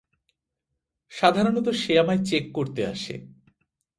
সাধারণত 1.11 1.67
সে 1.81 1.93
আমায় 1.99 2.21
চেক 2.25 2.43
করতে 2.53 2.81
আসে। 2.85 3.15